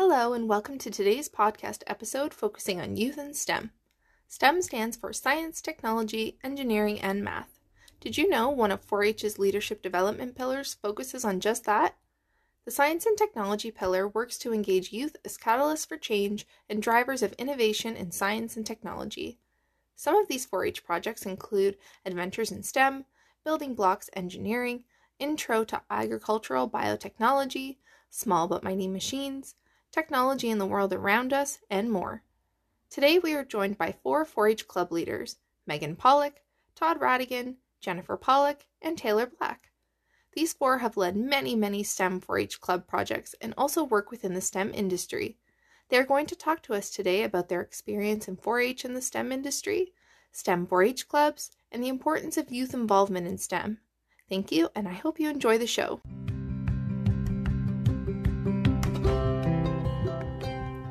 [0.00, 3.72] Hello, and welcome to today's podcast episode focusing on youth and STEM.
[4.28, 7.58] STEM stands for science, technology, engineering, and math.
[7.98, 11.96] Did you know one of 4 H's leadership development pillars focuses on just that?
[12.64, 17.24] The science and technology pillar works to engage youth as catalysts for change and drivers
[17.24, 19.40] of innovation in science and technology.
[19.96, 21.76] Some of these 4 H projects include
[22.06, 23.04] Adventures in STEM,
[23.44, 24.84] Building Blocks Engineering,
[25.18, 27.78] Intro to Agricultural Biotechnology,
[28.10, 29.56] Small but Mighty Machines,
[29.90, 32.22] technology in the world around us, and more.
[32.90, 36.40] Today we are joined by four 4 H club leaders Megan Pollock,
[36.74, 39.70] Todd Radigan, Jennifer Pollock, and Taylor Black.
[40.32, 44.34] These four have led many, many STEM 4 H club projects and also work within
[44.34, 45.36] the STEM industry.
[45.88, 48.94] They are going to talk to us today about their experience in 4 H in
[48.94, 49.92] the STEM industry,
[50.32, 53.78] STEM 4 H clubs, and the importance of youth involvement in STEM.
[54.28, 56.00] Thank you, and I hope you enjoy the show.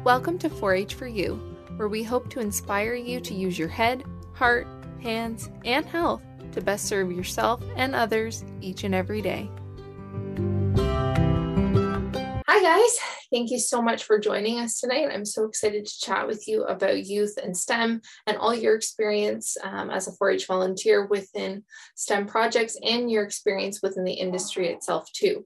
[0.08, 1.34] Welcome to 4 H for You,
[1.76, 4.66] where we hope to inspire you to use your head, heart,
[5.04, 6.22] hands, and health
[6.54, 9.52] to best serve yourself and others each and every day.
[12.48, 12.98] Hi, guys.
[13.34, 15.09] Thank you so much for joining us tonight.
[15.12, 19.58] I'm so excited to chat with you about youth and STEM and all your experience
[19.62, 21.66] um, as a 4 H volunteer within
[21.96, 25.46] STEM projects and your experience within the industry itself, too.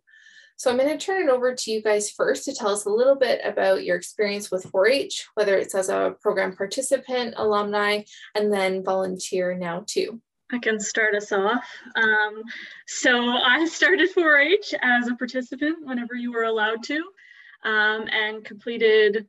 [0.62, 2.90] So I'm going to turn it over to you guys first to tell us a
[2.92, 8.04] little bit about your experience with 4-H, whether it's as a program participant, alumni,
[8.36, 10.22] and then volunteer now too.
[10.52, 11.66] I can start us off.
[11.96, 12.44] Um,
[12.86, 16.98] so I started 4-H as a participant whenever you were allowed to,
[17.64, 19.26] um, and completed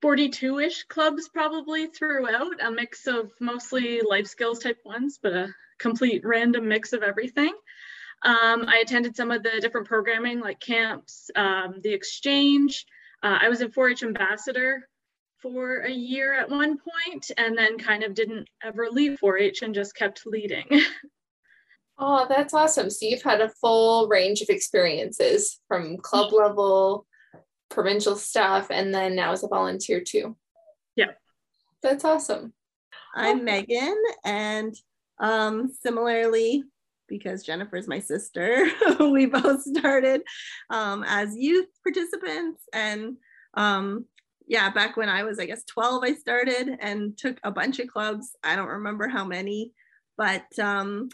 [0.00, 6.24] 42-ish clubs probably throughout, a mix of mostly life skills type ones, but a complete
[6.24, 7.52] random mix of everything.
[8.22, 12.84] Um, I attended some of the different programming like camps, um, the exchange.
[13.22, 14.88] Uh, I was a 4-H ambassador
[15.40, 19.74] for a year at one point and then kind of didn't ever leave 4-H and
[19.74, 20.66] just kept leading.
[21.98, 22.90] oh, that's awesome.
[22.90, 27.06] So you've had a full range of experiences from club level,
[27.70, 30.36] provincial stuff, and then now as a volunteer too.
[30.94, 31.12] Yeah.
[31.82, 32.52] That's awesome.
[33.14, 34.74] I'm Megan and
[35.18, 36.64] um, similarly
[37.10, 38.66] because Jennifer's my sister.
[39.00, 40.22] we both started
[40.70, 42.62] um, as youth participants.
[42.72, 43.16] And
[43.54, 44.06] um,
[44.46, 47.88] yeah, back when I was, I guess, 12, I started and took a bunch of
[47.88, 48.30] clubs.
[48.42, 49.72] I don't remember how many,
[50.16, 51.10] but um,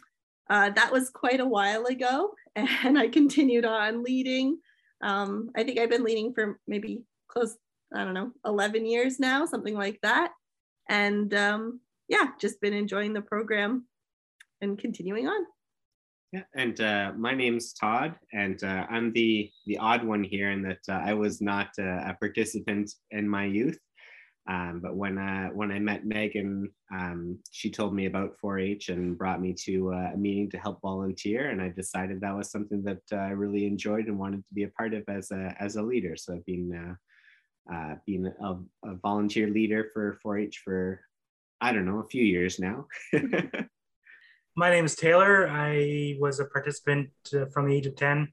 [0.49, 2.31] uh, that was quite a while ago.
[2.57, 4.57] And I continued on leading.
[5.03, 7.55] Um, I think I've been leading for maybe close,
[7.95, 10.33] I don't know, 11 years now, something like that.
[10.89, 13.85] And um, yeah, just been enjoying the program
[14.63, 15.45] and continuing on.
[16.37, 20.61] Yeah, and uh, my name's Todd, and uh, I'm the the odd one here in
[20.63, 23.79] that uh, I was not a participant in my youth.
[24.47, 29.17] Um, but when uh, when I met Megan, um, she told me about 4-H and
[29.17, 32.83] brought me to uh, a meeting to help volunteer, and I decided that was something
[32.83, 35.77] that uh, I really enjoyed and wanted to be a part of as a as
[35.77, 36.17] a leader.
[36.19, 36.99] So I've been
[38.05, 41.01] being a, a, volunteer leader for 4-H for
[41.63, 42.89] I don't know a few years now.
[44.59, 45.47] My name is Taylor.
[45.51, 48.33] I was a participant uh, from the age of 10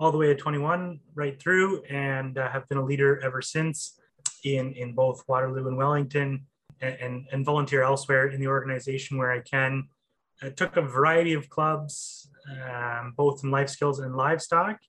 [0.00, 3.96] all the way to 21, right through, and uh, have been a leader ever since
[4.42, 6.44] in, in both Waterloo and Wellington
[6.80, 9.84] and, and, and volunteer elsewhere in the organization where I can.
[10.42, 14.80] I took a variety of clubs, um, both in life skills and livestock,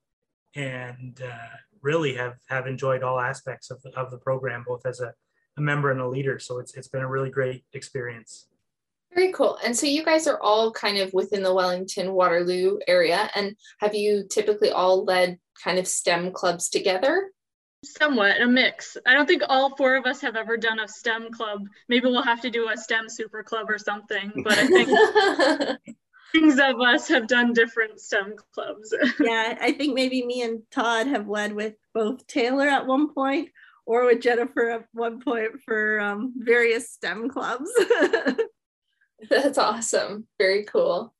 [0.56, 5.00] and uh, really have, have enjoyed all aspects of the, of the program, both as
[5.00, 5.14] a,
[5.58, 6.40] a member and a leader.
[6.40, 8.48] So it's, it's been a really great experience.
[9.14, 9.58] Very cool.
[9.64, 13.30] And so you guys are all kind of within the Wellington Waterloo area.
[13.36, 17.32] And have you typically all led kind of STEM clubs together?
[17.84, 18.96] Somewhat, a mix.
[19.06, 21.68] I don't think all four of us have ever done a STEM club.
[21.90, 24.32] Maybe we'll have to do a STEM super club or something.
[24.44, 25.80] But I think
[26.32, 28.94] things of us have done different STEM clubs.
[29.20, 33.50] yeah, I think maybe me and Todd have led with both Taylor at one point
[33.86, 37.70] or with Jennifer at one point for um, various STEM clubs.
[39.30, 40.28] That's awesome.
[40.38, 41.14] Very cool.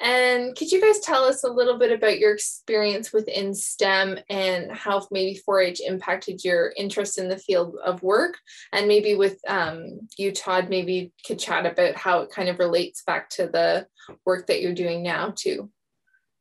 [0.00, 4.70] And could you guys tell us a little bit about your experience within STEM and
[4.70, 8.36] how maybe 4 H impacted your interest in the field of work?
[8.72, 13.02] And maybe with um, you, Todd, maybe could chat about how it kind of relates
[13.02, 13.88] back to the
[14.24, 15.68] work that you're doing now, too.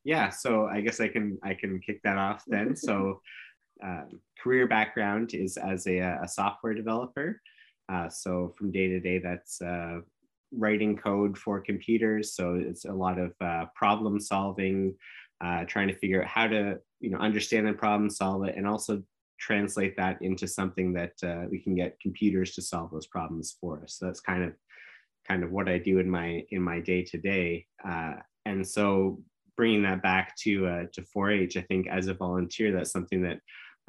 [0.03, 2.75] Yeah, so I guess I can I can kick that off then.
[2.75, 3.21] so,
[3.83, 7.41] um, career background is as a, a software developer.
[7.91, 9.99] Uh, so from day to day, that's uh,
[10.51, 12.35] writing code for computers.
[12.35, 14.95] So it's a lot of uh, problem solving,
[15.43, 18.67] uh, trying to figure out how to you know understand and problem solve it, and
[18.67, 19.03] also
[19.39, 23.83] translate that into something that uh, we can get computers to solve those problems for
[23.83, 23.97] us.
[23.97, 24.53] So that's kind of
[25.27, 27.65] kind of what I do in my in my day to day.
[28.47, 29.19] And so
[29.57, 33.39] bringing that back to uh, to 4-H, I think as a volunteer, that's something that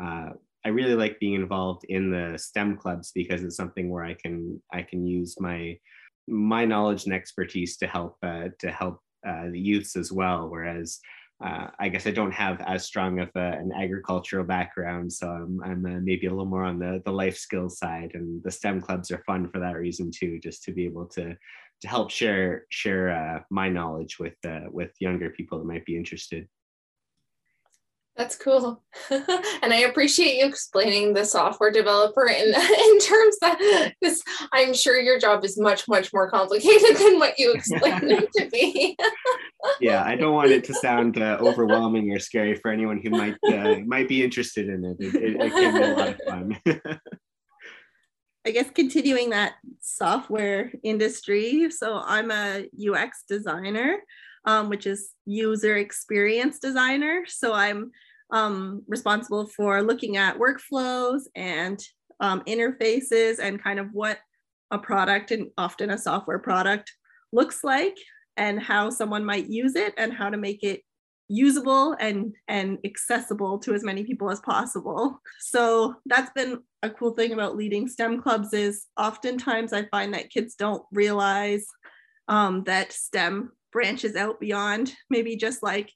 [0.03, 0.31] uh,
[0.65, 4.61] I really like being involved in the STEM clubs because it's something where I can
[4.73, 5.79] I can use my
[6.29, 10.49] my knowledge and expertise to help uh, to help uh, the youths as well.
[10.49, 11.01] Whereas
[11.45, 15.61] uh, I guess I don't have as strong of a, an agricultural background, so I'm,
[15.63, 18.13] I'm uh, maybe a little more on the the life skills side.
[18.15, 21.37] And the STEM clubs are fun for that reason too, just to be able to
[21.81, 25.97] to help share share uh, my knowledge with uh, with younger people that might be
[25.97, 26.49] interested.
[28.19, 28.83] That's cool.
[29.11, 34.21] and I appreciate you explaining the software developer in, in terms that because
[34.53, 38.51] I'm sure your job is much, much more complicated than what you explained it to
[38.51, 38.97] be.
[39.81, 43.37] yeah, I don't want it to sound uh, overwhelming or scary for anyone who might
[43.53, 44.97] uh, might be interested in it.
[44.99, 47.01] It, it, it can be a lot of fun.
[48.45, 51.71] I guess continuing that software industry.
[51.71, 53.99] So I'm a UX designer,
[54.45, 57.25] um, which is user experience designer.
[57.29, 57.93] So I'm
[58.31, 61.81] um, responsible for looking at workflows and
[62.21, 64.19] um, interfaces and kind of what
[64.71, 66.93] a product and often a software product
[67.33, 67.97] looks like
[68.37, 70.83] and how someone might use it and how to make it
[71.31, 75.21] usable and and accessible to as many people as possible.
[75.41, 80.31] So that's been a cool thing about leading stem clubs is oftentimes i find that
[80.31, 81.67] kids don't realize
[82.29, 85.91] um, that stem branches out beyond maybe just like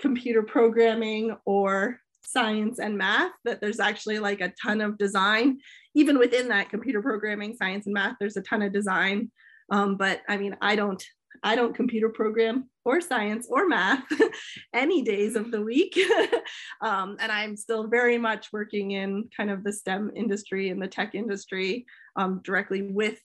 [0.00, 5.58] computer programming or science and math that there's actually like a ton of design
[5.94, 9.30] even within that computer programming science and math there's a ton of design
[9.72, 11.04] um, but i mean i don't
[11.42, 14.04] I don't computer program or science or math
[14.74, 15.98] any days of the week.
[16.82, 20.88] um, and I'm still very much working in kind of the STEM industry and the
[20.88, 21.86] tech industry
[22.16, 23.20] um, directly with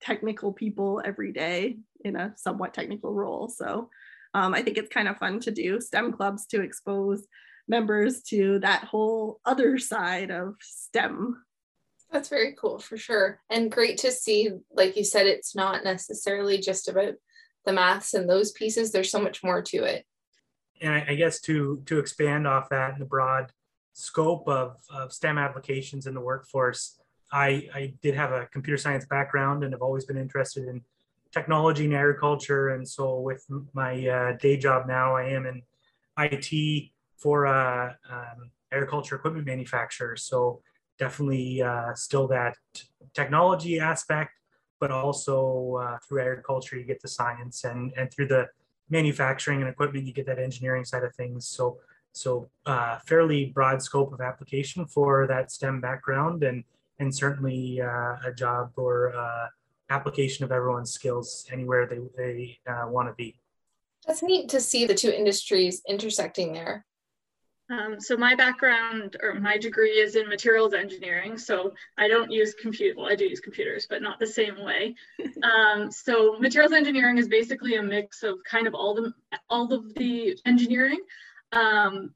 [0.00, 3.48] technical people every day in a somewhat technical role.
[3.48, 3.90] So
[4.34, 7.26] um, I think it's kind of fun to do STEM clubs to expose
[7.68, 11.42] members to that whole other side of STEM.
[12.12, 13.40] That's very cool for sure.
[13.50, 17.14] And great to see, like you said, it's not necessarily just about
[17.64, 18.90] the maths and those pieces.
[18.90, 20.04] There's so much more to it.
[20.80, 23.52] And I, I guess to to expand off that in the broad
[23.92, 26.98] scope of, of STEM applications in the workforce,
[27.32, 30.82] I, I did have a computer science background and have always been interested in
[31.32, 32.70] technology and agriculture.
[32.70, 35.62] And so with my uh, day job now, I am in
[36.18, 40.16] IT for a um, agriculture equipment manufacturer.
[40.16, 40.62] So
[40.98, 42.56] definitely uh, still that
[43.14, 44.32] technology aspect,
[44.80, 48.46] but also uh, through agriculture you get the science and and through the
[48.88, 51.78] manufacturing and equipment you get that engineering side of things so
[52.12, 56.64] so uh, fairly broad scope of application for that stem background and
[56.98, 59.46] and certainly uh, a job or uh,
[59.90, 63.36] application of everyone's skills anywhere they, they uh, want to be
[64.06, 66.84] that's neat to see the two industries intersecting there
[67.70, 71.38] um, so my background or my degree is in materials engineering.
[71.38, 72.96] So I don't use compute.
[72.96, 74.94] Well, I do use computers, but not the same way.
[75.42, 79.14] Um, so materials engineering is basically a mix of kind of all the
[79.48, 81.00] all of the engineering.
[81.52, 82.12] Um,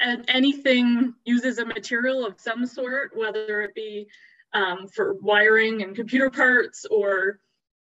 [0.00, 4.08] and anything uses a material of some sort, whether it be
[4.52, 7.40] um, for wiring and computer parts or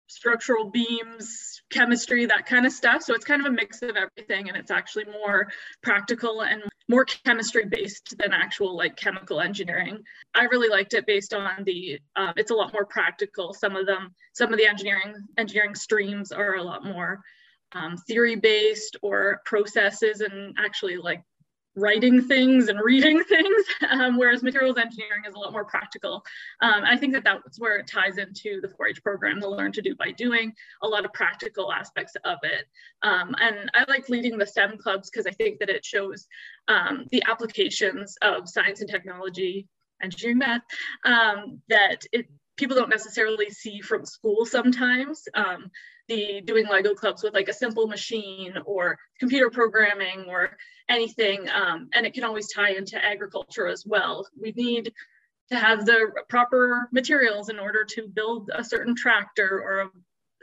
[0.08, 3.02] structural beams, chemistry, that kind of stuff.
[3.02, 7.06] So it's kind of a mix of everything, and it's actually more practical and more
[7.06, 10.00] chemistry based than actual like chemical engineering.
[10.36, 12.00] I really liked it based on the.
[12.16, 13.54] Um, it's a lot more practical.
[13.54, 17.22] Some of them, some of the engineering engineering streams are a lot more
[17.74, 21.24] um, theory based or processes and actually like
[21.76, 26.24] writing things and reading things, um, whereas materials engineering is a lot more practical.
[26.62, 29.82] Um, I think that that's where it ties into the 4-H program, the learn to
[29.82, 32.66] do by doing, a lot of practical aspects of it.
[33.04, 36.28] Um, and I like leading the STEM clubs because I think that it shows
[36.68, 39.68] um, the applications of science and technology,
[40.02, 40.62] engineering math,
[41.06, 42.28] um, that it
[42.58, 45.24] people don't necessarily see from school sometimes.
[45.34, 45.72] Um,
[46.08, 50.56] the doing Lego clubs with like a simple machine or computer programming or
[50.88, 51.50] anything.
[51.50, 54.28] Um, and it can always tie into agriculture as well.
[54.40, 54.94] We need
[55.52, 59.90] to have the proper materials in order to build a certain tractor or a,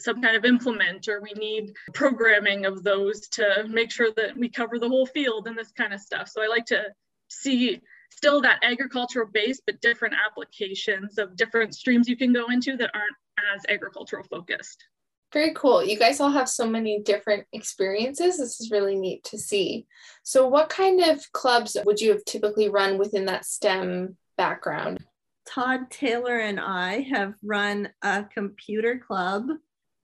[0.00, 4.49] some kind of implement, or we need programming of those to make sure that we
[4.49, 6.28] cover the whole field and this kind of stuff.
[6.28, 6.87] So I like to
[7.28, 7.81] see
[8.22, 12.90] still that agricultural base, but different applications of different streams you can go into that
[12.94, 13.16] aren't
[13.52, 14.84] as agricultural focused.
[15.32, 15.82] Very cool.
[15.82, 18.38] You guys all have so many different experiences.
[18.38, 19.86] This is really neat to see.
[20.22, 25.04] So, what kind of clubs would you have typically run within that STEM background?
[25.48, 29.48] Todd Taylor and I have run a computer club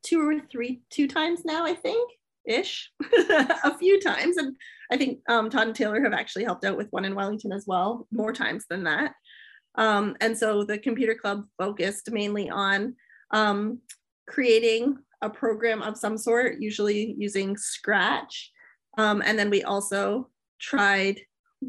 [0.02, 2.10] two or three, two times now, I think,
[2.44, 2.90] ish,
[3.28, 4.38] a few times.
[4.38, 4.56] And
[4.90, 7.66] I think um, Todd and Taylor have actually helped out with one in Wellington as
[7.66, 9.14] well, more times than that.
[9.74, 12.96] Um, and so the computer club focused mainly on
[13.32, 13.80] um,
[14.26, 18.50] creating a program of some sort, usually using Scratch.
[18.96, 20.28] Um, and then we also
[20.60, 21.20] tried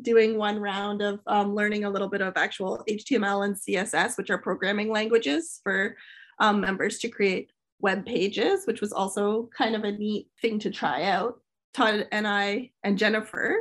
[0.01, 4.29] doing one round of um, learning a little bit of actual HTML and CSS, which
[4.29, 5.95] are programming languages for
[6.39, 10.69] um, members to create web pages, which was also kind of a neat thing to
[10.69, 11.39] try out.
[11.73, 13.57] Todd and I and Jennifer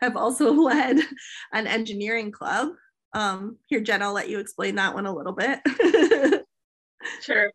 [0.00, 0.98] have also led
[1.52, 2.70] an engineering club.
[3.14, 5.60] Um, here, Jen, I'll let you explain that one a little bit.
[7.20, 7.50] sure.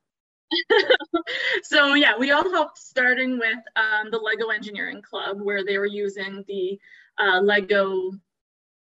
[1.63, 5.86] so yeah, we all helped starting with um, the Lego Engineering Club, where they were
[5.86, 6.80] using the
[7.18, 8.12] uh, Lego.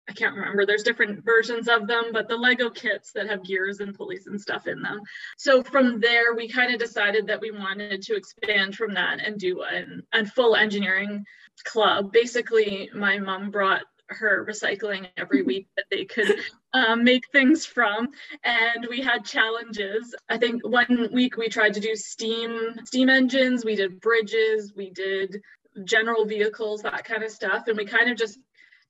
[0.08, 0.66] I can't remember.
[0.66, 4.40] There's different versions of them, but the Lego kits that have gears and pulleys and
[4.40, 5.00] stuff in them.
[5.38, 9.38] So from there, we kind of decided that we wanted to expand from that and
[9.38, 11.24] do an, a full engineering
[11.64, 12.12] club.
[12.12, 16.36] Basically, my mom brought her recycling every week that they could
[16.74, 18.08] um, make things from
[18.44, 23.64] and we had challenges i think one week we tried to do steam steam engines
[23.64, 25.40] we did bridges we did
[25.84, 28.38] general vehicles that kind of stuff and we kind of just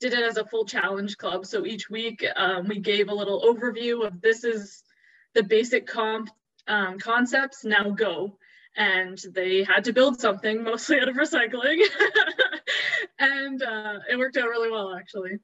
[0.03, 1.47] did it as a full challenge club.
[1.47, 4.83] So each week um, we gave a little overview of this is
[5.33, 6.29] the basic comp
[6.67, 7.65] um, concepts.
[7.65, 8.37] Now go.
[8.77, 11.81] And they had to build something mostly out of recycling.
[13.19, 15.39] And uh, it worked out really well actually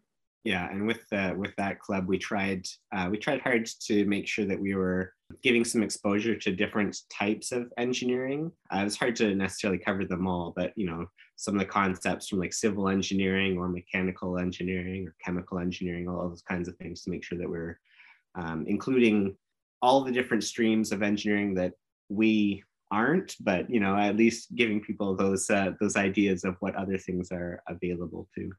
[0.44, 4.26] yeah and with uh, with that club we tried uh, we tried hard to make
[4.26, 8.50] sure that we were giving some exposure to different types of engineering.
[8.74, 11.66] Uh, it was hard to necessarily cover them all but you know some of the
[11.66, 16.76] concepts from like civil engineering or mechanical engineering or chemical engineering all those kinds of
[16.76, 17.78] things to make sure that we're
[18.34, 19.36] um, including
[19.82, 21.72] all the different streams of engineering that
[22.08, 26.74] we aren't but you know at least giving people those uh, those ideas of what
[26.74, 28.50] other things are available to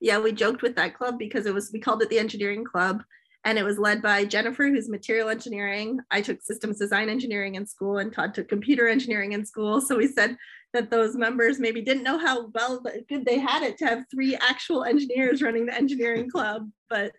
[0.00, 3.02] yeah we joked with that club because it was we called it the engineering club
[3.44, 7.66] and it was led by jennifer who's material engineering i took systems design engineering in
[7.66, 10.36] school and todd took computer engineering in school so we said
[10.72, 14.36] that those members maybe didn't know how well good they had it to have three
[14.36, 17.12] actual engineers running the engineering club but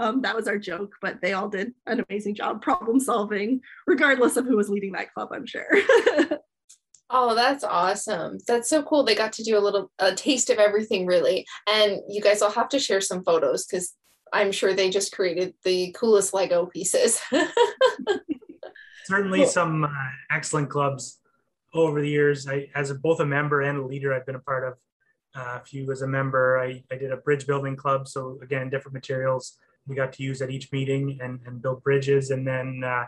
[0.00, 4.38] um, that was our joke, but they all did an amazing job problem solving, regardless
[4.38, 5.66] of who was leading that club, I'm sure.
[7.10, 8.38] Oh, that's awesome.
[8.46, 9.02] That's so cool.
[9.02, 11.46] They got to do a little a taste of everything really.
[11.68, 13.94] And you guys will have to share some photos cuz
[14.32, 17.20] I'm sure they just created the coolest Lego pieces.
[19.04, 19.90] Certainly some uh,
[20.30, 21.18] excellent clubs
[21.74, 22.46] over the years.
[22.46, 24.74] I as a, both a member and a leader I've been a part of
[25.34, 26.60] uh, a few as a member.
[26.60, 30.40] I, I did a bridge building club so again different materials we got to use
[30.40, 32.30] at each meeting and, and build bridges.
[32.30, 33.04] And then uh,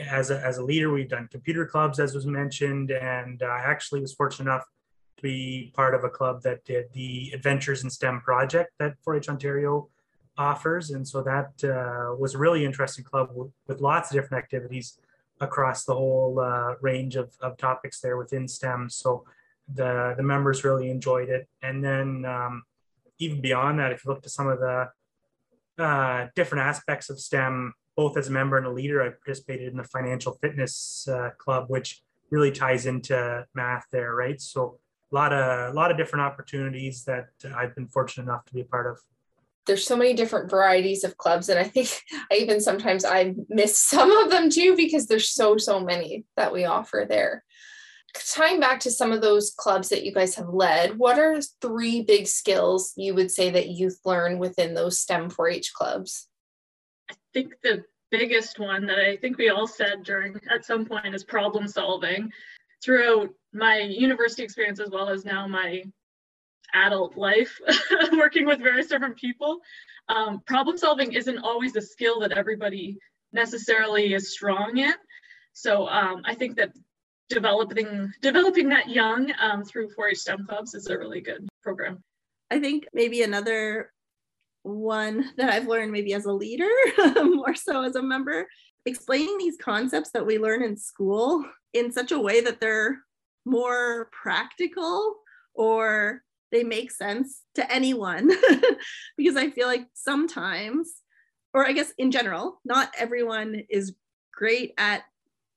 [0.00, 2.90] as, a, as a leader, we've done computer clubs, as was mentioned.
[2.90, 4.64] And I actually was fortunate enough
[5.16, 9.16] to be part of a club that did the Adventures in STEM project that 4
[9.16, 9.88] H Ontario
[10.36, 10.90] offers.
[10.90, 14.98] And so that uh, was a really interesting club with, with, lots of different activities
[15.40, 18.90] across the whole uh, range of, of topics there within STEM.
[18.90, 19.24] So
[19.72, 21.48] the, the members really enjoyed it.
[21.62, 22.64] And then um,
[23.18, 24.88] even beyond that, if you look to some of the
[25.78, 29.02] uh, different aspects of STEM, both as a member and a leader.
[29.02, 34.40] I participated in the financial fitness uh, club, which really ties into math there, right?
[34.40, 34.78] So
[35.12, 38.60] a lot of a lot of different opportunities that I've been fortunate enough to be
[38.62, 38.98] a part of.
[39.66, 41.88] There's so many different varieties of clubs, and I think
[42.30, 46.52] I even sometimes I miss some of them too because there's so so many that
[46.52, 47.44] we offer there
[48.14, 52.02] tying back to some of those clubs that you guys have led, what are three
[52.02, 56.28] big skills you would say that youth learn within those STEM 4 H clubs?
[57.34, 61.24] Think the biggest one that I think we all said during at some point is
[61.24, 62.30] problem solving.
[62.82, 65.82] Throughout my university experience, as well as now my
[66.74, 67.60] adult life,
[68.12, 69.58] working with various different people,
[70.08, 72.96] um, problem solving isn't always a skill that everybody
[73.32, 74.94] necessarily is strong in.
[75.52, 76.72] So um, I think that
[77.30, 82.02] developing developing that young um, through 4-H STEM clubs is a really good program.
[82.50, 83.90] I think maybe another
[84.64, 86.68] one that I've learned maybe as a leader,
[87.22, 88.48] more so as a member,
[88.86, 92.98] explaining these concepts that we learn in school in such a way that they're
[93.44, 95.16] more practical
[95.54, 98.30] or they make sense to anyone.
[99.16, 100.94] because I feel like sometimes,
[101.52, 103.94] or I guess in general, not everyone is
[104.32, 105.02] great at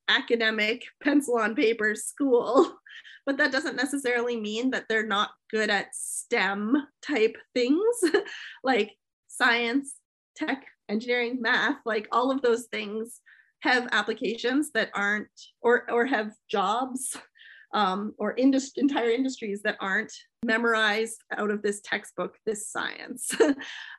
[0.10, 2.78] academic pencil on paper school
[3.28, 7.84] but that doesn't necessarily mean that they're not good at STEM type things
[8.64, 8.92] like
[9.28, 9.96] science,
[10.36, 13.22] tech, engineering, math, like all of those things
[13.62, 15.28] have applications that aren't
[15.62, 17.18] or or have jobs
[17.74, 20.14] um, or industry, entire industries that aren't
[20.46, 23.30] memorized out of this textbook, this science.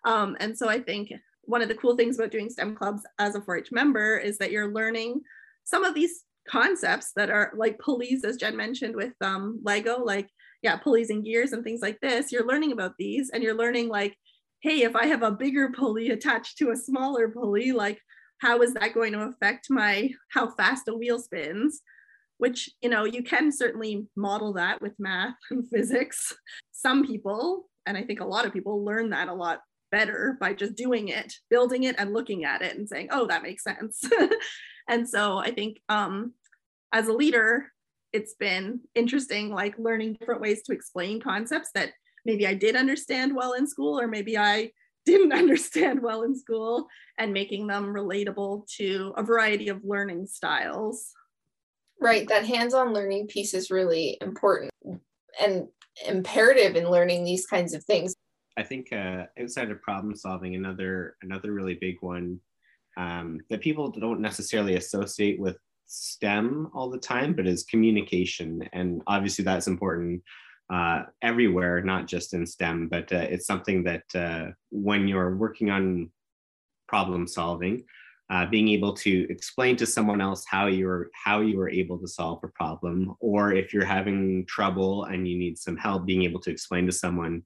[0.04, 1.12] um, and so I think
[1.42, 4.50] one of the cool things about doing STEM clubs as a 4-H member is that
[4.50, 5.20] you're learning
[5.68, 10.28] some of these concepts that are like pulleys, as Jen mentioned with um, Lego, like,
[10.62, 12.32] yeah, pulleys and gears and things like this.
[12.32, 14.16] You're learning about these and you're learning like,
[14.60, 18.00] hey, if I have a bigger pulley attached to a smaller pulley, like
[18.38, 21.82] how is that going to affect my how fast a wheel spins?
[22.38, 26.34] Which, you know, you can certainly model that with math and physics.
[26.72, 29.60] Some people, and I think a lot of people learn that a lot
[29.90, 33.42] better by just doing it, building it and looking at it and saying, oh, that
[33.42, 34.02] makes sense.
[34.88, 36.32] and so I think um,
[36.92, 37.72] as a leader,
[38.12, 41.90] it's been interesting, like learning different ways to explain concepts that
[42.24, 44.72] maybe I did understand well in school, or maybe I
[45.04, 46.86] didn't understand well in school,
[47.18, 51.12] and making them relatable to a variety of learning styles.
[52.00, 54.70] Right, that hands on learning piece is really important
[55.40, 55.66] and
[56.06, 58.14] imperative in learning these kinds of things.
[58.56, 62.40] I think uh, outside of problem solving, another another really big one
[62.98, 69.02] um, that people don't necessarily associate with STEM all the time, but is communication, and
[69.06, 70.22] obviously that's important
[70.68, 72.88] uh, everywhere, not just in STEM.
[72.88, 76.10] But uh, it's something that uh, when you're working on
[76.88, 77.84] problem solving,
[78.30, 82.08] uh, being able to explain to someone else how you're how you were able to
[82.08, 86.40] solve a problem, or if you're having trouble and you need some help, being able
[86.40, 87.42] to explain to someone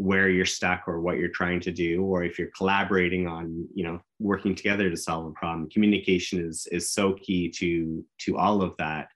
[0.00, 3.84] where you're stuck or what you're trying to do or if you're collaborating on you
[3.84, 8.62] know working together to solve a problem communication is is so key to to all
[8.62, 9.08] of that.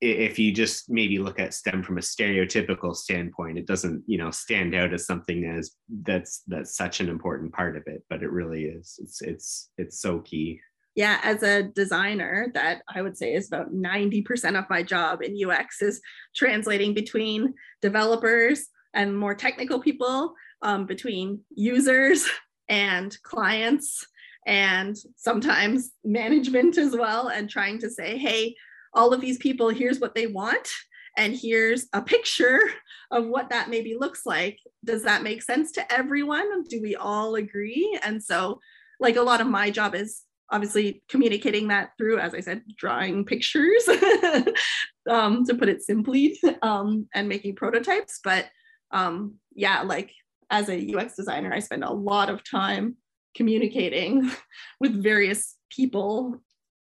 [0.00, 4.30] If you just maybe look at stem from a stereotypical standpoint it doesn't you know
[4.30, 5.72] stand out as something as
[6.02, 8.98] that's that's such an important part of it but it really is.
[9.02, 10.60] It's it's it's so key.
[10.94, 15.36] Yeah as a designer that i would say is about 90% of my job in
[15.44, 16.00] ux is
[16.34, 22.28] translating between developers and more technical people um, between users
[22.68, 24.06] and clients
[24.46, 28.54] and sometimes management as well and trying to say hey
[28.94, 30.68] all of these people here's what they want
[31.16, 32.60] and here's a picture
[33.10, 34.58] of what that maybe looks like.
[34.84, 36.64] Does that make sense to everyone?
[36.64, 37.98] Do we all agree?
[38.02, 38.60] And so
[39.00, 43.24] like a lot of my job is obviously communicating that through as i said drawing
[43.24, 43.88] pictures
[45.10, 48.46] um, to put it simply um, and making prototypes but
[48.94, 50.12] um, yeah, like
[50.50, 52.96] as a UX designer, I spend a lot of time
[53.36, 54.30] communicating
[54.80, 56.40] with various people,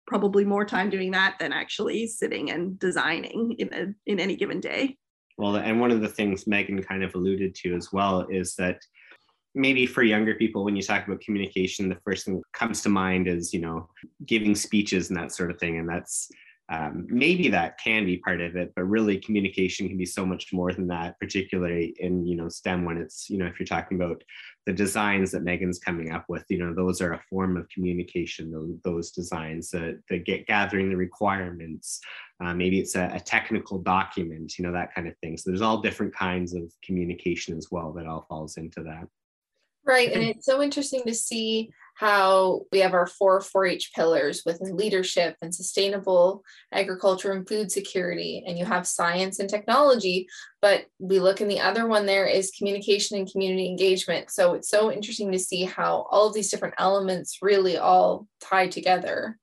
[0.06, 4.60] probably more time doing that than actually sitting and designing in, a, in any given
[4.60, 4.98] day.
[5.38, 8.80] Well, and one of the things Megan kind of alluded to as well is that
[9.54, 12.88] maybe for younger people when you talk about communication the first thing that comes to
[12.88, 13.88] mind is you know
[14.24, 16.30] giving speeches and that sort of thing and that's
[16.70, 20.52] um, maybe that can be part of it but really communication can be so much
[20.52, 24.00] more than that particularly in you know stem when it's you know if you're talking
[24.00, 24.22] about
[24.66, 28.50] the designs that megan's coming up with you know those are a form of communication
[28.50, 32.00] those, those designs that the get gathering the requirements.
[32.42, 35.36] Uh, maybe it's a, a, technical document you know that kind of thing.
[35.36, 39.06] So there's all different kinds of communication as well that all falls into that.
[39.86, 44.58] Right and it's so interesting to see how we have our four 4-H pillars with
[44.62, 50.26] leadership and sustainable agriculture and food security, and you have science and technology.
[50.62, 54.30] But we look in the other one there is communication and community engagement.
[54.30, 58.68] So it's so interesting to see how all of these different elements really all tie
[58.68, 59.38] together.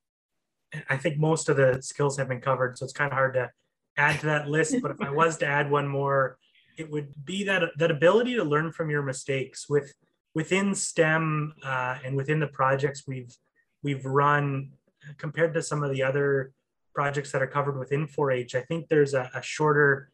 [0.90, 3.52] I think most of the skills have been covered, so it's kind of hard to
[3.96, 4.74] add to that list.
[4.82, 6.38] But if I was to add one more,
[6.76, 9.94] it would be that that ability to learn from your mistakes with
[10.34, 13.34] within STEM uh, and within the projects we've
[13.82, 14.70] we've run
[15.16, 16.52] compared to some of the other
[16.94, 20.10] projects that are covered within 4-H, I think there's a, a shorter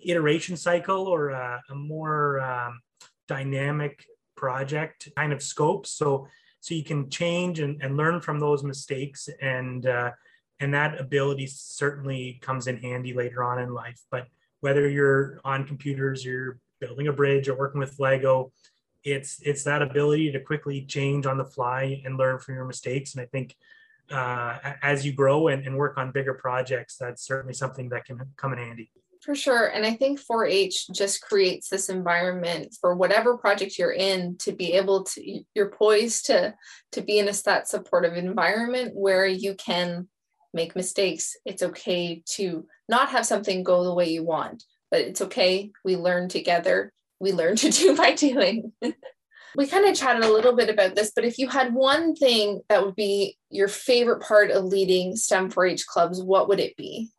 [0.00, 2.80] iteration cycle or a, a more um,
[3.26, 5.86] dynamic project kind of scope.
[5.86, 6.28] So
[6.60, 10.10] so you can change and, and learn from those mistakes and uh,
[10.60, 13.98] and that ability certainly comes in handy later on in life.
[14.10, 14.26] But
[14.60, 18.52] whether you're on computers, you're building a bridge or working with Lego,
[19.04, 23.14] it's it's that ability to quickly change on the fly and learn from your mistakes
[23.14, 23.56] and i think
[24.10, 28.20] uh, as you grow and, and work on bigger projects that's certainly something that can
[28.36, 28.90] come in handy
[29.22, 34.36] for sure and i think 4-h just creates this environment for whatever project you're in
[34.38, 36.54] to be able to you're poised to
[36.92, 40.08] to be in a that supportive environment where you can
[40.52, 41.36] make mistakes.
[41.44, 45.70] It's okay to not have something go the way you want, but it's okay.
[45.84, 46.92] We learn together.
[47.20, 48.72] We learn to do by doing.
[49.56, 52.62] we kind of chatted a little bit about this, but if you had one thing
[52.68, 56.76] that would be your favorite part of leading STEM 4 H clubs, what would it
[56.76, 57.10] be?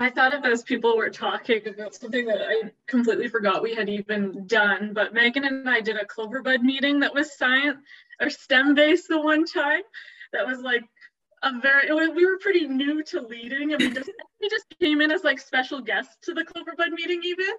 [0.00, 3.90] I thought of as people were talking about something that I completely forgot we had
[3.90, 7.76] even done, but Megan and I did a Cloverbud meeting that was science
[8.18, 9.82] or STEM based the one time.
[10.32, 10.84] That was like
[11.42, 14.10] a very we were pretty new to leading and we just
[14.40, 17.54] we just came in as like special guests to the Cloverbud meeting even.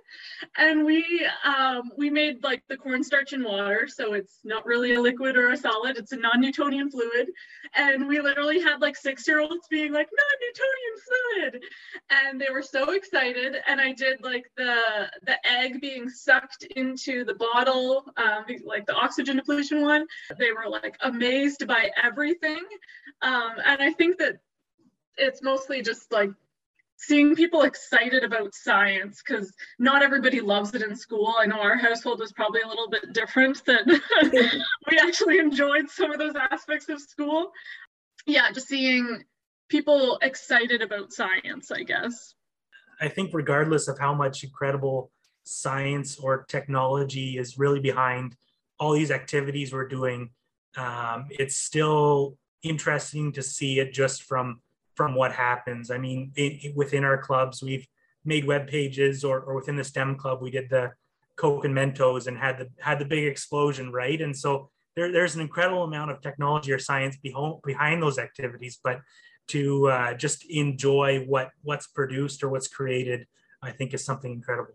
[0.57, 5.01] And we um, we made like the cornstarch and water so it's not really a
[5.01, 5.97] liquid or a solid.
[5.97, 7.27] It's a non-Newtonian fluid.
[7.75, 11.63] And we literally had like six year olds being like non-Newtonian fluid!
[12.09, 13.57] And they were so excited.
[13.67, 18.95] And I did like the the egg being sucked into the bottle um, like the
[18.95, 20.05] oxygen depletion one.
[20.37, 22.63] They were like amazed by everything.
[23.21, 24.37] Um, and I think that
[25.17, 26.31] it's mostly just like
[27.01, 31.33] seeing people excited about science because not everybody loves it in school.
[31.39, 33.85] I know our household was probably a little bit different that
[34.89, 37.51] we actually enjoyed some of those aspects of school.
[38.27, 39.23] Yeah, just seeing
[39.67, 42.35] people excited about science, I guess.
[42.99, 45.11] I think regardless of how much incredible
[45.43, 48.35] science or technology is really behind
[48.79, 50.29] all these activities we're doing,
[50.77, 54.61] um, it's still interesting to see it just from
[54.95, 55.91] from what happens.
[55.91, 57.87] I mean, it, within our clubs, we've
[58.25, 60.91] made web pages, or, or within the STEM club, we did the
[61.37, 64.21] Coke and Mentos and had the had the big explosion, right?
[64.21, 68.79] And so there, there's an incredible amount of technology or science behind behind those activities,
[68.83, 69.01] but
[69.47, 73.27] to uh, just enjoy what what's produced or what's created,
[73.61, 74.73] I think is something incredible.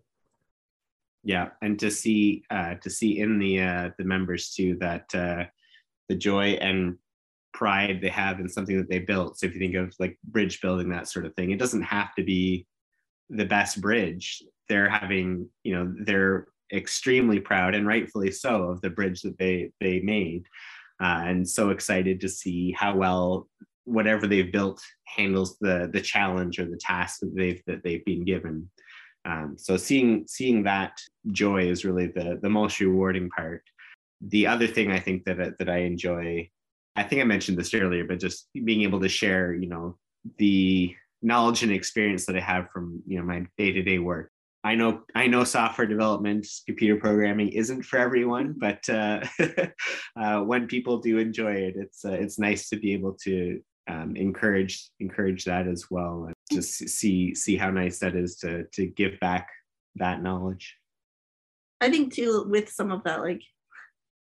[1.23, 5.45] Yeah, and to see uh, to see in the uh, the members too that uh,
[6.09, 6.99] the joy and
[7.57, 9.39] pride they have in something that they built.
[9.39, 12.15] So if you think of like bridge building, that sort of thing, it doesn't have
[12.17, 12.67] to be
[13.31, 14.43] the best bridge.
[14.69, 19.71] They're having, you know, they're extremely proud and rightfully so of the bridge that they
[19.81, 20.45] they made,
[21.03, 23.49] uh, and so excited to see how well
[23.85, 28.25] whatever they've built handles the the challenge or the task that they've that they've been
[28.25, 28.69] given.
[29.25, 30.93] Um, so seeing seeing that
[31.33, 33.63] joy is really the the most rewarding part.
[34.21, 36.51] The other thing I think that that I enjoy
[36.97, 39.97] I think I mentioned this earlier, but just being able to share, you know,
[40.39, 44.31] the knowledge and experience that I have from, you know, my day-to-day work.
[44.65, 49.21] I know I know software development, computer programming isn't for everyone, but uh,
[50.21, 54.17] uh, when people do enjoy it, it's uh, it's nice to be able to um,
[54.17, 58.87] encourage encourage that as well, and just see see how nice that is to to
[58.87, 59.51] give back
[59.95, 60.77] that knowledge.
[61.81, 63.43] I think too with some of that like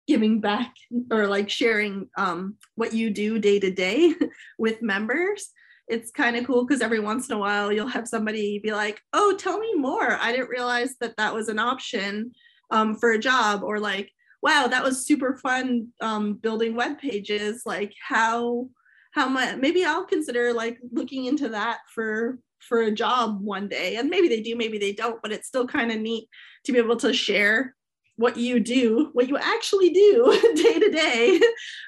[0.08, 0.74] giving back
[1.12, 4.14] or like sharing um, what you do day to day
[4.58, 5.50] with members
[5.88, 9.00] it's kind of cool because every once in a while you'll have somebody be like
[9.12, 10.18] oh tell me more.
[10.20, 12.32] I didn't realize that that was an option
[12.70, 14.10] um, for a job or like
[14.42, 17.62] wow that was super fun um, building web pages.
[17.64, 18.68] Like how
[19.14, 23.96] how much maybe i'll consider like looking into that for for a job one day.
[23.96, 26.28] And maybe they do maybe they don't but it's still kind of neat
[26.64, 27.74] to be able to share
[28.18, 31.40] what you do, what you actually do day to day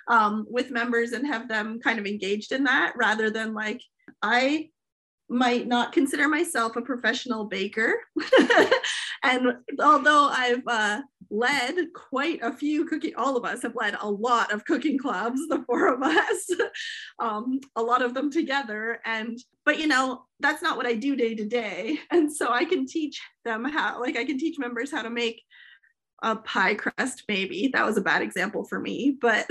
[0.07, 3.83] um, with members and have them kind of engaged in that rather than like,
[4.23, 4.71] I
[5.29, 7.95] might not consider myself a professional baker.
[9.25, 14.09] and although I've uh, led quite a few cooking, all of us have led a
[14.09, 16.49] lot of cooking clubs, the four of us,
[17.19, 19.01] um, a lot of them together.
[19.05, 21.99] And, but you know, that's not what I do day to day.
[22.13, 25.43] And so I can teach them how, like, I can teach members how to make
[26.23, 27.71] a pie crust maybe.
[27.73, 29.47] That was a bad example for me but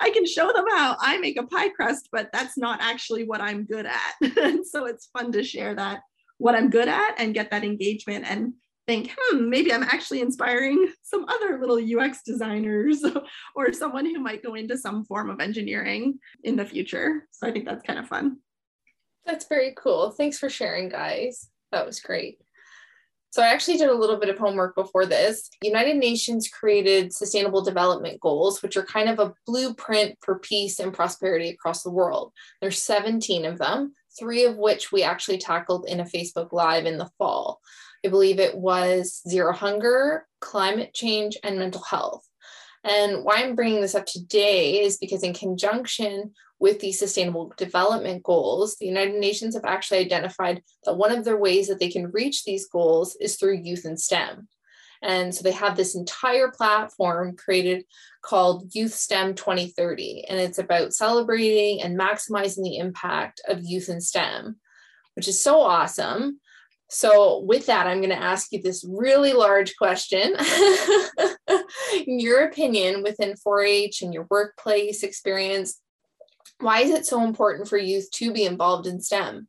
[0.00, 3.40] i can show them how i make a pie crust but that's not actually what
[3.40, 4.36] i'm good at.
[4.38, 6.00] And so it's fun to share that
[6.38, 8.54] what i'm good at and get that engagement and
[8.86, 13.04] think hmm maybe i'm actually inspiring some other little ux designers
[13.54, 17.28] or someone who might go into some form of engineering in the future.
[17.30, 18.38] So i think that's kind of fun.
[19.24, 20.10] That's very cool.
[20.10, 21.48] Thanks for sharing guys.
[21.70, 22.41] That was great
[23.32, 25.48] so I actually did a little bit of homework before this.
[25.62, 30.92] United Nations created sustainable development goals, which are kind of a blueprint for peace and
[30.92, 32.32] prosperity across the world.
[32.60, 36.98] There's 17 of them, three of which we actually tackled in a Facebook Live in
[36.98, 37.62] the fall.
[38.04, 42.28] I believe it was zero hunger, climate change, and mental health.
[42.84, 48.22] And why I'm bringing this up today is because, in conjunction with the Sustainable Development
[48.22, 52.12] Goals, the United Nations have actually identified that one of their ways that they can
[52.12, 54.46] reach these goals is through youth and STEM.
[55.02, 57.84] And so they have this entire platform created
[58.22, 60.26] called Youth STEM 2030.
[60.28, 64.54] And it's about celebrating and maximizing the impact of youth in STEM,
[65.16, 66.38] which is so awesome.
[66.88, 70.36] So, with that, I'm going to ask you this really large question.
[72.06, 75.80] In your opinion, within 4 H and your workplace experience,
[76.62, 79.48] why is it so important for youth to be involved in STEM?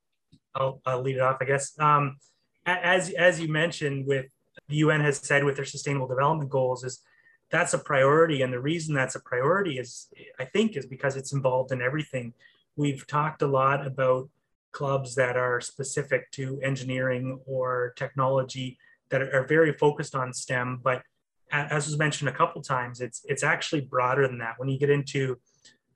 [0.55, 1.77] I'll, I'll lead it off, I guess.
[1.79, 2.17] Um,
[2.65, 4.27] as, as you mentioned, with
[4.67, 7.01] the UN has said with their sustainable development goals, is
[7.51, 8.41] that's a priority.
[8.41, 10.07] And the reason that's a priority is,
[10.39, 12.33] I think, is because it's involved in everything.
[12.75, 14.29] We've talked a lot about
[14.71, 18.77] clubs that are specific to engineering or technology
[19.09, 20.81] that are very focused on STEM.
[20.83, 21.03] But
[21.51, 24.55] as was mentioned a couple times, it's it's actually broader than that.
[24.57, 25.37] When you get into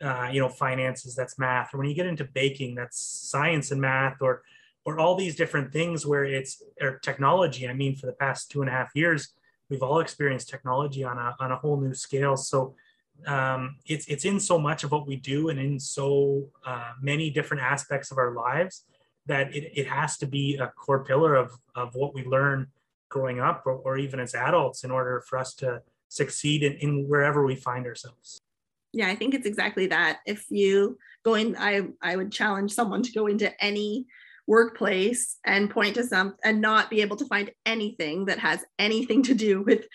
[0.02, 3.82] uh, you know finances, that's math, or when you get into baking, that's science and
[3.82, 4.44] math, or
[4.86, 7.68] or all these different things where it's or technology.
[7.68, 9.34] I mean, for the past two and a half years,
[9.70, 12.38] we've all experienced technology on a on a whole new scale.
[12.38, 12.76] So
[13.26, 17.30] um, it's it's in so much of what we do and in so uh, many
[17.30, 18.84] different aspects of our lives
[19.26, 22.68] that it, it has to be a core pillar of of what we learn
[23.10, 27.08] growing up or, or even as adults in order for us to succeed in, in
[27.08, 28.42] wherever we find ourselves
[28.98, 30.20] yeah i think it's exactly that.
[30.26, 34.06] If you go in i i would challenge someone to go into any
[34.48, 39.24] workplace and point to some and not be able to find anything that has anything
[39.24, 39.86] to do with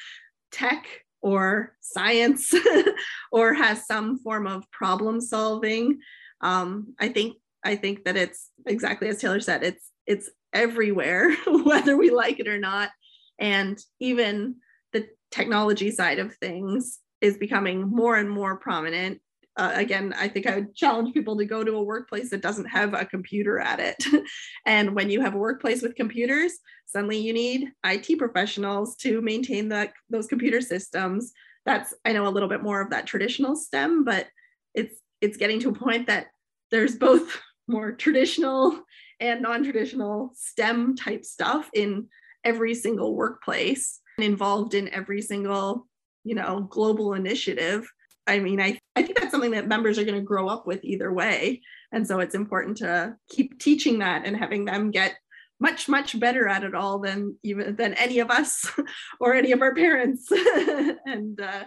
[0.50, 0.86] tech
[1.22, 2.52] or science
[3.32, 6.00] or has some form of problem solving.
[6.40, 11.96] Um, i think i think that it's exactly as taylor said it's it's everywhere whether
[11.96, 12.90] we like it or not.
[13.38, 14.56] And even
[14.92, 19.22] the technology side of things is becoming more and more prominent
[19.56, 22.66] uh, again, I think I would challenge people to go to a workplace that doesn't
[22.66, 24.02] have a computer at it.
[24.66, 26.52] and when you have a workplace with computers,
[26.86, 31.32] suddenly you need IT professionals to maintain the, those computer systems.
[31.66, 34.26] That's I know a little bit more of that traditional STEM, but
[34.74, 36.28] it's it's getting to a point that
[36.70, 38.80] there's both more traditional
[39.20, 42.08] and non-traditional STEM type stuff in
[42.42, 45.86] every single workplace and involved in every single
[46.24, 47.86] you know global initiative
[48.26, 50.84] I mean, I, I think that's something that members are going to grow up with
[50.84, 51.60] either way.
[51.90, 55.16] And so it's important to keep teaching that and having them get
[55.60, 58.70] much, much better at it all than even than any of us
[59.20, 60.30] or any of our parents.
[61.06, 61.64] and uh,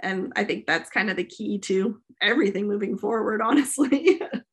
[0.00, 4.20] and I think that's kind of the key to everything moving forward, honestly.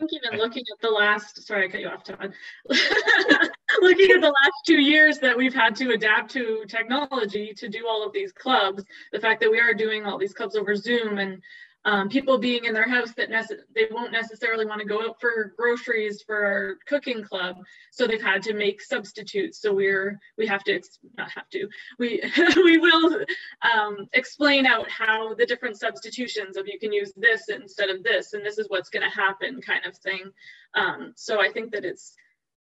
[0.00, 2.32] Think even looking at the last, sorry, I cut you off, Todd.
[2.70, 7.86] looking at the last two years that we've had to adapt to technology to do
[7.86, 8.82] all of these clubs,
[9.12, 11.42] the fact that we are doing all these clubs over Zoom and
[11.84, 15.20] um, people being in their house that nece- they won't necessarily want to go out
[15.20, 17.56] for groceries for our cooking club.
[17.90, 19.60] So they've had to make substitutes.
[19.60, 22.22] So we're we have to ex- not have to we
[22.56, 23.24] we will
[23.62, 28.34] um, explain out how the different substitutions of you can use this instead of this
[28.34, 30.30] and this is what's going to happen kind of thing.
[30.74, 32.14] Um, so i think that it's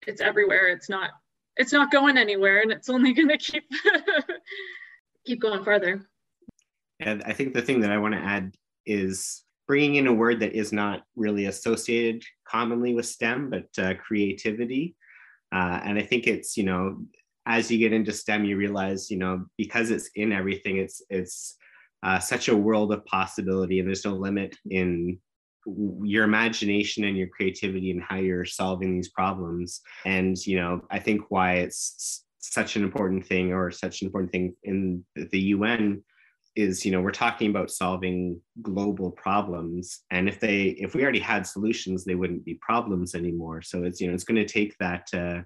[0.06, 0.68] it's everywhere.
[0.68, 1.10] It's not
[1.56, 3.64] it's not going anywhere and it's only going to keep
[5.26, 6.06] keep going farther.
[7.00, 8.54] And I think the thing that I want to add
[8.86, 13.94] is bringing in a word that is not really associated commonly with STEM, but uh,
[13.94, 14.96] creativity.
[15.52, 16.98] Uh, and I think it's, you know,
[17.46, 21.56] as you get into STEM, you realize, you know, because it's in everything, it's it's
[22.02, 25.18] uh, such a world of possibility, and there's no limit in
[26.02, 29.80] your imagination and your creativity and how you're solving these problems.
[30.04, 34.32] And you know, I think why it's such an important thing, or such an important
[34.32, 36.02] thing in the UN,
[36.56, 41.20] is you know we're talking about solving global problems and if they if we already
[41.20, 43.62] had solutions they wouldn't be problems anymore.
[43.62, 45.42] So it's you know it's going to take that uh,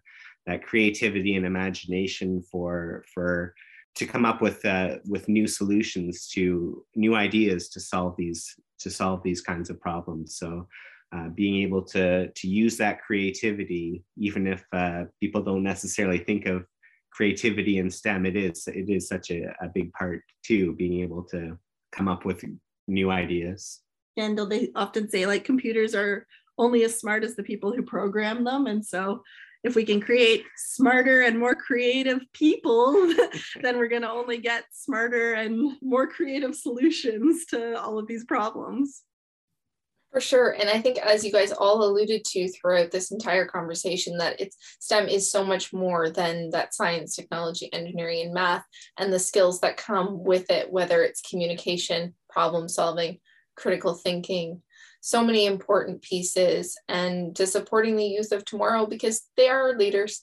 [0.46, 3.54] that creativity and imagination for for
[3.96, 8.90] to come up with uh, with new solutions to new ideas to solve these to
[8.90, 10.36] solve these kinds of problems.
[10.36, 10.66] So
[11.14, 16.46] uh, being able to to use that creativity even if uh, people don't necessarily think
[16.46, 16.66] of
[17.14, 21.22] creativity in STEM, it is it is such a, a big part too, being able
[21.24, 21.56] to
[21.92, 22.44] come up with
[22.88, 23.80] new ideas.
[24.16, 26.26] And they often say like computers are
[26.58, 28.66] only as smart as the people who program them.
[28.66, 29.22] And so
[29.64, 32.92] if we can create smarter and more creative people,
[33.62, 38.24] then we're going to only get smarter and more creative solutions to all of these
[38.24, 39.02] problems.
[40.14, 40.50] For sure.
[40.50, 44.56] And I think as you guys all alluded to throughout this entire conversation, that it's
[44.78, 48.64] STEM is so much more than that science, technology, engineering, and math,
[48.96, 53.18] and the skills that come with it, whether it's communication, problem solving,
[53.56, 54.62] critical thinking,
[55.00, 60.22] so many important pieces, and to supporting the youth of tomorrow because they are leaders.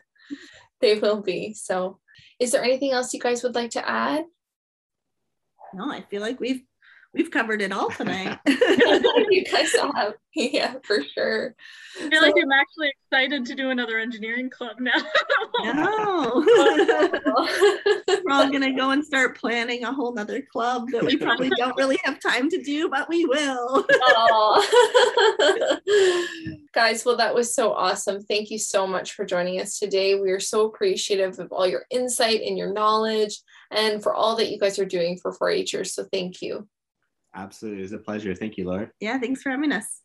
[0.80, 1.52] they will be.
[1.52, 2.00] So
[2.40, 4.24] Is there anything else you guys would like to add?
[5.74, 6.62] No, I feel like we've
[7.14, 8.38] we've covered it all tonight.
[8.46, 11.54] you guys have, yeah, for sure.
[11.96, 14.92] I feel so, like I'm actually excited to do another engineering club now.
[15.62, 16.44] no.
[18.24, 21.76] We're all gonna go and start planning a whole nother club that we probably don't
[21.76, 23.84] really have time to do, but we will.
[26.72, 28.22] Guys, well, that was so awesome.
[28.22, 30.14] Thank you so much for joining us today.
[30.14, 33.38] We are so appreciative of all your insight and your knowledge
[33.70, 35.94] and for all that you guys are doing for 4 Hers.
[35.94, 36.68] So thank you.
[37.34, 37.80] Absolutely.
[37.80, 38.34] It was a pleasure.
[38.34, 38.90] Thank you, Laura.
[39.00, 40.01] Yeah, thanks for having us.